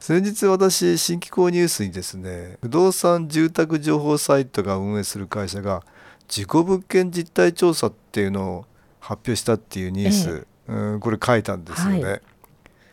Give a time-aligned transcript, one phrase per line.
[0.00, 5.82] 先日私新規購入数にですね不動産住宅情報サイトが運営する会社が
[6.26, 8.64] 事故物件実態調査っていうのを
[8.98, 12.22] 発表したっていうニュース、ええ、うんこれ書いたんですよね、はい、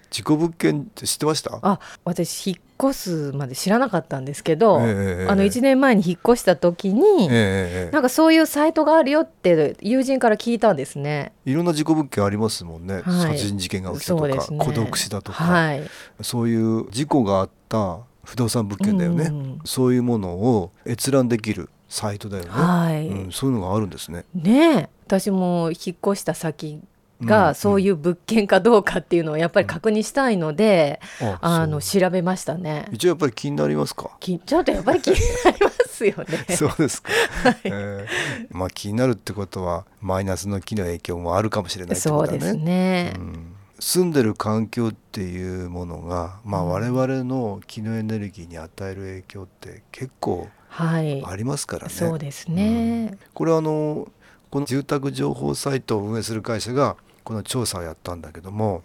[0.09, 1.58] 事故物件って知ってました？
[1.62, 11.34] あ私引っ越すまで知らなかったんですけど、えー、あの1年前に引っ越した時に、えー、なんかそういうサイトがあるよって友人から聞いたんですね。
[11.45, 15.84] いろんな事故物件ありますもんね、はい、殺人事件が起きたとか、ね、孤独死だとか、はい、
[16.22, 23.08] そういう事故があった不動産物件だよね、うん、そういうものを閲覧できるサイトだよね、はい。
[23.08, 24.25] うん、そういうのがあるんですね。
[24.34, 26.81] ね私も引っ越した先
[27.22, 32.86] がそういう物件かどうかっていうのをやっぱり確認したいので、うん、ああの調べましたね。
[32.92, 34.12] 一応やっぱり気になりますか？
[34.20, 35.16] ちょっとやっぱり気に
[35.46, 36.46] なりますよね。
[36.56, 37.12] そうですか。
[37.44, 38.06] はい、えー、
[38.52, 42.40] まあ気になるってことはマイナスの気の影響もあるかもしれないってことだね。
[42.40, 43.14] そうですね。
[43.18, 51.02] うん、住んでる環境っていうものが、まあ我々の気のエネルギーに与える影響って結構あ
[51.36, 51.88] りますからね。
[51.88, 53.09] はい、そうですね。
[53.12, 54.08] うん、これあの
[54.50, 56.96] この住宅情報サイトを運営する会社が
[57.28, 58.84] この調査をやったんだけども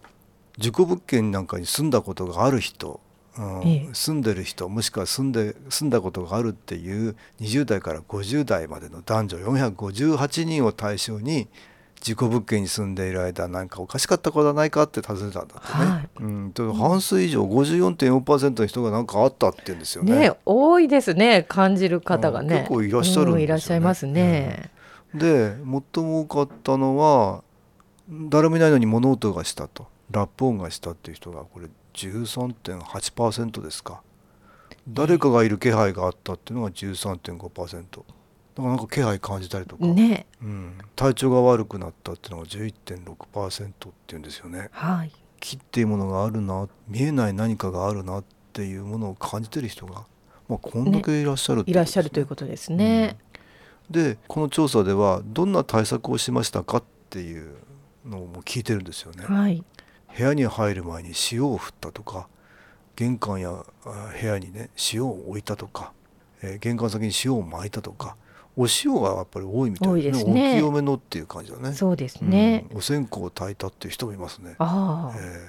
[0.58, 2.98] 事故物件なんかに住んだことがある人、
[3.38, 11.46] うんええ、住んでる人もしくは住んで住んだことがあるっていう20代から50代までの男女458人を対象に
[12.00, 20.18] 事故物件に住んでいる間なんかおかしかったことはないかって尋ねたんだってね、はい、うん、半数以上54.4%の人が何かあったって言うんですよね。
[20.18, 24.70] ね多いですね感じる方がね、結構いらっしゃるんですよ、ね、いらっしゃいますね、
[25.14, 25.54] うん、で
[25.94, 27.44] 最も多かったのは
[28.08, 29.86] 誰もいないのに物音がしたと。
[30.10, 34.02] ラップ音がしたっていう人がこれ13.8%ですか。
[34.88, 38.02] 誰かがいる気配があったっていうのが13.5%
[38.54, 40.26] だからなんか気配感じたりとか、ね。
[40.42, 46.68] うん、体調が悪くなったっていうのが11.6%っていうんですよね、はい、木っていうものがあるな。
[46.88, 50.04] 見えない何かがあるなっていうものを感じてる人が、
[50.48, 51.64] まあ、こんだけいらっしゃる、ね。
[51.66, 53.16] ね、いらっしゃるということですね、
[53.88, 57.54] うん、でこの調査ではどんな対策をしましたかっていう
[58.04, 59.64] のも聞いてるんですよね、はい、
[60.16, 62.28] 部屋に入る前に塩を振ったとか
[62.96, 63.64] 玄関や
[64.20, 65.92] 部屋にね塩を置いたとか、
[66.42, 68.16] えー、玄関先に塩を巻いたとか
[68.56, 70.56] お塩がやっぱり多いみたいですね。
[70.56, 71.72] お清めのっていう感じだね。
[71.72, 72.66] そうですね。
[72.70, 74.56] うん、お線香を炊いたっていう人もいますね。
[74.58, 75.40] あえー、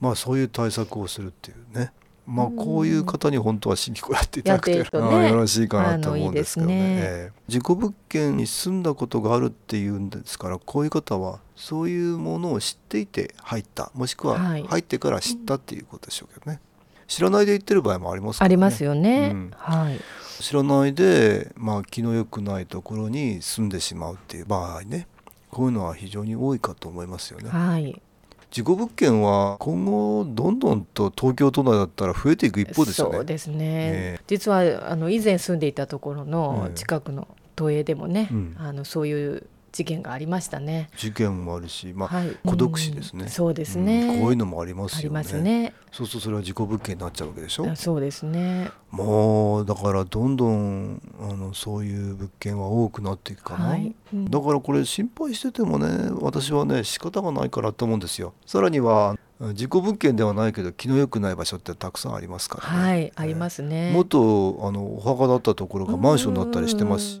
[0.00, 1.92] まあそういう対策をするっていうね。
[2.26, 6.74] まあこういう方に本当は新規をやっていただくと、ね、 よろしいかなと思うんですけどね。
[6.74, 16.56] いいねえー、事故物件に住んだことがあるっていうんですからこういう方はそういうものを知っていて入ったもしくは入ってから知ったっていうことでしょうけどね。
[16.56, 16.60] はい、
[17.06, 19.30] 知らないで言ってる場合もあります、ね、ありますよね。
[19.32, 20.00] うん、はい。
[20.40, 25.08] 知らないで、まあ、気の良くないところに住んでしまうっていう場合ね
[25.50, 27.48] こういうのは非常に多いかと思いますよね。
[27.48, 28.02] はい
[28.50, 33.16] 事故物件は今後どんどんと東京都内だったら増えていく一方ですよね。
[33.16, 33.56] そうですね。
[33.60, 40.88] えー、実はあの以前住んでいたところの近くの都営でもね、うん、あのそういう事件がありましたね。
[40.96, 45.42] 事件もあるし、まあ、はい、孤独死ですね、うん、そうですね、うん、こういうのもありますよね。
[45.42, 47.76] ねそうするとそれは事故物件になっちゃうわけでしょ？
[47.76, 48.70] そうですね。
[48.90, 58.32] もうだからどんどんあのそういう物件は多くなっていくかな、はいうん、だからこれ心配しててもね私はね仕方がないからと思うんですよ。
[58.46, 59.18] さらには
[59.52, 63.92] 事故物件ではないけど気の良くない場所ってたくさんありますから、ね、はい、ありますね。
[63.92, 67.20] 元あのお墓だったところがマンションになったりしてます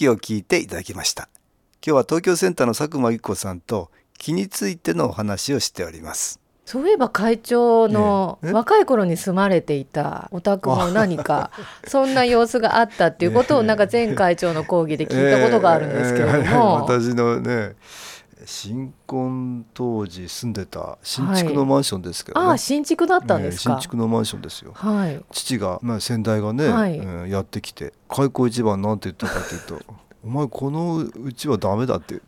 [0.00, 1.28] 気を聞いていただきました。
[1.86, 6.40] 今日は東京センターの佐久間由紀子さんと気についてのお話をしております。
[6.64, 11.50] そういえば会長の若い頃に住まれていたお宅も何か
[11.86, 17.74] そんな様子があったっていうことをなんか前会長の講義で聞いたことがあるんですけれども、私のね
[18.46, 22.46] 新婚当時住んでた新築のマンションですけど、ね。
[22.46, 29.84] はい、あ新築だったんですか、新築のマンションですよ、はい、父が、まあ、先代がね、はい、うん、やってきて開口一番なんて言ったかというと
[30.22, 32.20] お前このうちはダメだって。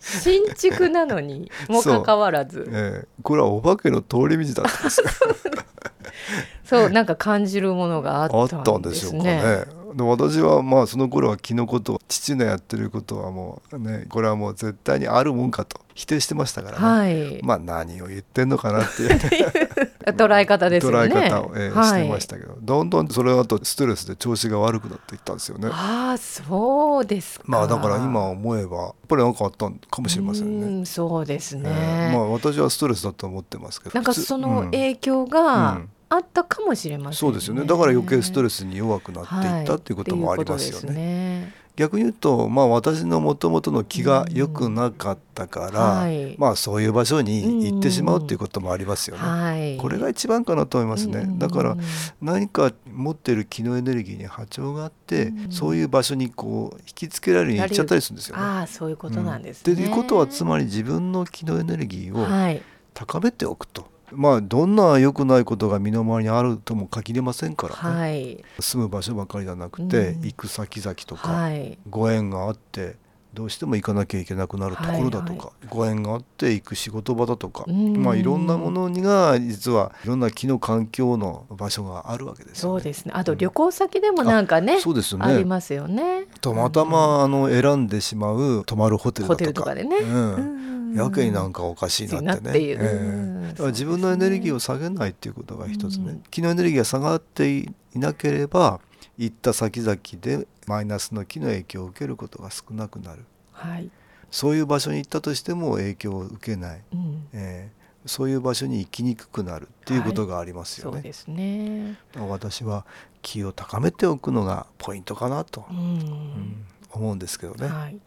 [0.00, 5.02] 新築なのにもかかわらず、ええ、これはお化けの通り道だったんです
[6.64, 6.90] そう。
[6.90, 8.58] なんか感じるものがあったんですね。
[8.58, 9.64] あったんでしょうかね。
[9.94, 19.10] で私はまあその頃は気のこと父のやってることはもうねこれはもう絶対にあるもんかと否定してましたからね、はい、まあ何を言ってんのかなっていう。
[20.04, 21.14] 捉え方ですよね。
[21.14, 22.58] 捉え方を、えー、はい、してましたけど。
[22.60, 25.68] どんどんそれだとストレスで調子が悪くなっていったんですよね。
[25.70, 30.84] ああそうですまあだから今思えばやっぱり何かあったかもしれませんね。
[30.84, 33.94] そうですね、えー、まあ私はストレスだと思ってますけど。
[33.94, 41.40] なんかその影響が、うんあったかもしれません、ね、そうですよねだから余計ストレスに弱くなっていったっていうこともありますよね。
[41.42, 49.22] はい、逆に言うと、まあ、私のもともとの気が良くなかったから、はい、まあ、そういう場所に行ってしまうっていうこともありますよね。
[49.22, 51.26] はい、これが一番かなと思いますね。
[51.38, 51.76] だから
[52.20, 58.42] 何か持ってる気のエネルギーに波長があって、そういう場所にこう引きつけられるように行っちゃったりするんですよね。
[58.42, 59.72] あそういうことなんですね。
[59.72, 62.60] っていうことはつまり自分の気のエネルギーを
[62.92, 63.93] 高めておくと。
[64.12, 72.96] まあどんな良くないことが身の回りにあるとも限りませんからね、はい、住む場所ばかりじゃなくて、うん、行く先々とか、はい、ご縁があって
[73.32, 75.38] どうしても行かなきゃいけなくなるところだとか、はい。
[75.38, 83.12] はい、ご縁があって行く仕事場だとか、まあいろんなものにが実はいろんな気の環境の場所があるわけです、ね、そうですね。
[83.12, 85.26] あと旅行先でもなんかね、うん、そうですよね。
[85.26, 86.26] ありますよね。
[86.40, 89.96] たまたまあの選んでしまう泊まるホテルだとか、でね。
[89.96, 98.80] うん、うんやけになんかおかしいなってね、えー、だから自分のエネルギーを下げないっていうことが一つね、うん、気のエネルギーが下がっていなければ
[99.18, 103.90] 行った先々でマイナスの気の影響を受けることが少なくなる、はい、
[104.30, 110.94] そういう場所に行ったとしても影響を受けない、うん、えー、そういう場所に行きにくくなるっていうことがありますよね。
[110.94, 111.98] はい、そうですね。
[112.16, 112.84] 私は
[113.22, 117.68] 気を高めておくのがポイントかなと、うん、思うんですけどね。
[117.68, 117.98] はい、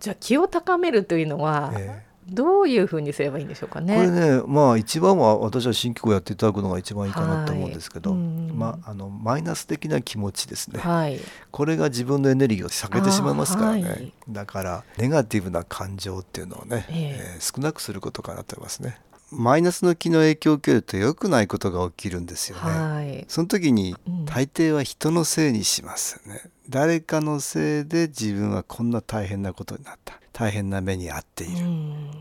[0.00, 3.96] じゃあ気を高めるというのは、えーどういうふうにすればいいんでしょうかね。
[3.96, 10.80] これね、まあ一番は私は新機構やっていただくのが一番いいかなと思うんですけど、はい、まああのマイナス的な気持ちですね。
[10.80, 11.20] はい、
[11.50, 13.82] これが自分のエネルギーを下げてしまいますからね。
[13.82, 18.98] はい、だからネガティブな感情っていうのをね、えー、えー、少なくすることかなと思いますね。
[19.32, 22.62] マイナスの気の影響を受けると良くないことが起きるんですよね。
[22.62, 26.40] はい、その時に大抵は人のせいにしますね。
[26.44, 30.22] うん、誰かのせいで自分はこんな大変なことになった。
[30.32, 31.66] 大変な目に遭っている、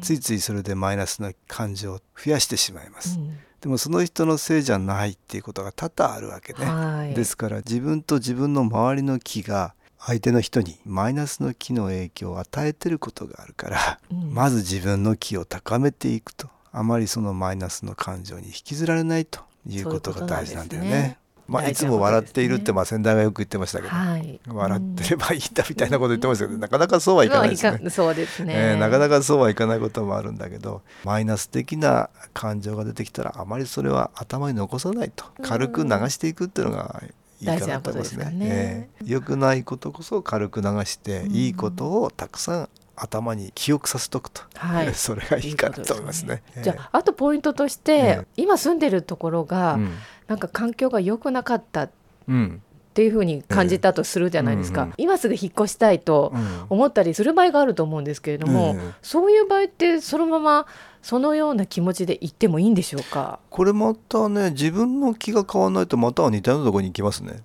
[0.02, 21.18] ついついそれでマイナスの感情を増やしてしまいます、うん、でもその人のせいじゃないっていうことが多々あるわけね、はい、ですから自分と自分の周りの気が相手の人にマイナスの気の影響を与えてることがあるから、うん、まず自分の気を高めていくとあまりそのマイナスの感情に引きずられないということが大事なんだよね。
[21.48, 27.90] まあ、いつも笑っているって、まあ、先代がよく言ってましたけど、はい、笑ってればいいんだみたいなこと言ってましたけど、なかなかそうはいかないですね。
[27.90, 37.04] そうですね、えー、なかなかそうはいかないこともあるんだけどマイナス的な感情が出てきたらあまりそれは頭に残さないと軽く流していくっていうのが
[37.42, 38.26] いいかなと思いますね。
[38.26, 38.90] ね。
[39.02, 46.44] えー、よくないことこそ軽く流して、いいことをたくさん頭に記憶させとくと、はい、 それがいいかなと思いますね。
[46.48, 46.64] いいすね。
[46.64, 49.94] じゃああとポイントとして、えー、今住んでるところが、うん、
[50.28, 51.90] なんか環境が良くなかった。
[52.28, 52.62] うん。
[52.92, 56.34] っていうふうに感じたとするじゃないですか、えーうんうん、今すぐ引っ越したいと
[56.70, 60.68] 思ったりする場合があると思うんですけれども、えー、そういう場合ってそのまま
[61.02, 63.40] そのような気持ちで行ってもいいんでしょうか？
[63.50, 67.42] これまたね自分の気が変わらないとまたは似たようなところに行きますね。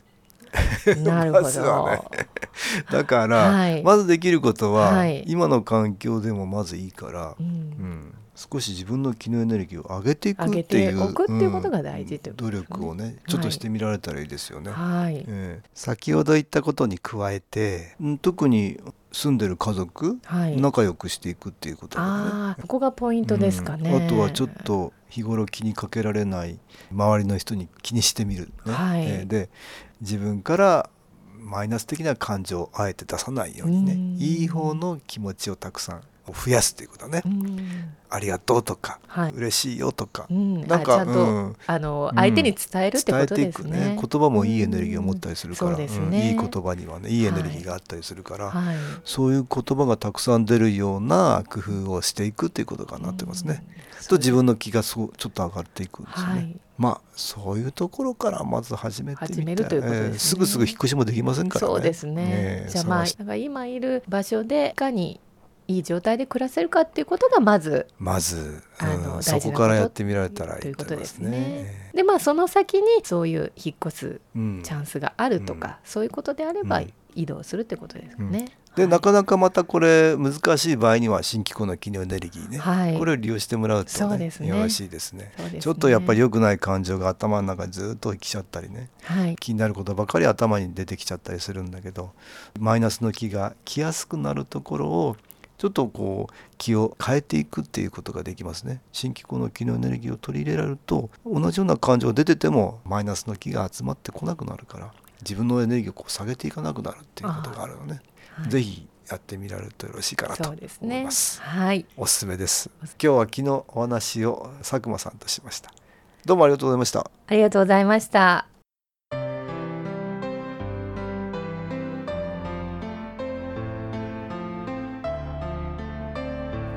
[1.03, 1.49] なるほど、
[1.91, 2.01] ね、
[2.91, 12.37] だから、はい、まずできることは、はい、今の環境でもまずいいから、うん、うん、少し自分の気のエネルギーを上げていくっていう上げてっていうことが大事という、ね。
[12.39, 14.71] うん、努力をねちょっとしてみられたらいいですよね。
[14.71, 18.79] はい、えー、先ほど言ったことに加えて特に
[19.13, 22.57] 住んでる家族、はい、仲良くしていくっていうことだね。
[22.61, 26.59] ここがポイントですかね、うん、あとはちょっと日頃気にかけられない
[26.93, 29.49] 周りの人に気にしてみる、ね、はい、えー、で
[30.01, 30.91] 自分から
[31.39, 33.95] マイナス的な感情をあえて出さないようにね。
[34.19, 37.59] いい方の気持ちをたくさん増やすということね、うん、
[38.11, 43.99] ありがとうとか、はい、嬉しいよとか、うん、なんかちゃんと、うん、あの相手に伝えるってことですね,、ね。
[44.01, 53.65] 言葉もいいエネルギーを持ったりするから、うんね、いい言葉にはねいいエネルギーがあったりするから、はい、そういう言葉がたくさん出るような工夫をしていくということかなってますね。
[54.09, 56.27] と自分の気がそうちょっと上がっていくんですね。
[56.27, 59.57] はい、まあそういうところからまず始めてみて、ね。
[59.61, 61.73] えー、すぐすぐ引っ越しもできませんからね。
[61.73, 62.15] そうですね。
[62.15, 65.21] ねじゃあまあ今いる場所でいかに
[65.69, 71.91] いい状態で暮らせるかっていうことがまずまず、あのそこからやってみられたらいいということですね。
[71.95, 76.83] でまあその先にそういう引っ越すチャンスがあるとか、うん、そういうことであれば
[77.15, 78.53] 移動するってことですね。
[78.77, 92.13] で、はい、なかなかまたこれ難しい場合には新機構の機能エネルギーね、はい、これを利用してもらうとね、ね、よろしいですね、ね、ちょっとやっぱり良くない感情が頭の中にずっと来ちゃったりね、はい、気になることばかり頭に出てきちゃったりするんだけど
[92.61, 95.17] マイナスの気が来やすくなるところを
[95.59, 108.01] ちょっとこう気を変えていくっていうことができますね新機構の気のエネルギーを取り入れられると同じような感情が出ててもマイナスの気が集まってこなくなるから自分のエネルギーをこう下げていかなくなるっていうことがあるのね、
[108.35, 110.61] はい、ぜひやってみられるとよろしいかなと思い
[111.05, 111.41] ます。
[111.41, 111.87] ね、はい。
[111.97, 112.71] おすすめです。
[112.83, 115.73] 今日は昨日お話を佐久間さんとしました。
[116.25, 117.11] どうもありがとうございました。
[117.29, 118.56] ありがとうございました。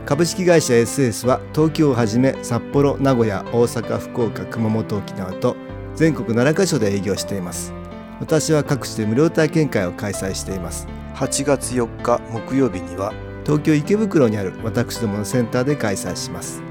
[0.09, 5.55] 株式会社 SS は東京をはじめ札幌、名古屋、大阪、福岡、熊本、沖縄と
[5.93, 7.71] 全国7カ所で営業しています。
[8.19, 10.87] 私は各地で無料体験会を開催しています。
[11.13, 13.13] 8月4日木曜日には
[13.45, 16.63] 東京池袋にある私どものセンターで開催します。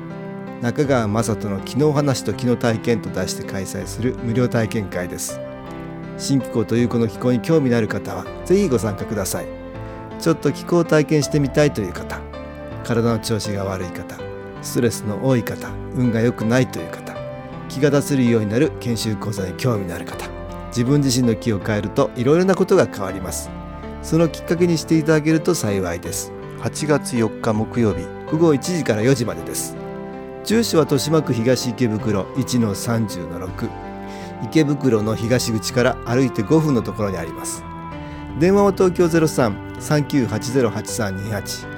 [0.61, 5.39] 中川雅人の昨日話と昨日体験と題して開催する無料体験会です。
[6.17, 9.47] 新気候というこの気候に興味のある方はぜひご参加ください。
[10.19, 12.21] ちょっと気候を体験してみたいという方
[12.85, 14.17] 体の調子が悪い方
[14.63, 17.17] ストレスの多い方運が良くないという方
[17.69, 20.29] 気が出せるようになる研修講座に興味のある方
[20.69, 23.51] 自分自身の気を変えるといろいろなことが変わります。
[24.03, 26.33] そのきっかけにしていただけると幸いです。
[26.61, 29.77] 8月4日木曜日午後1時から4時までです。
[30.45, 33.71] 住所は豊島区東池袋1-30-6
[34.45, 37.65] 池袋の東口から歩いて5分のところにあります。
[38.39, 41.78] 電話は東京03-3980-8328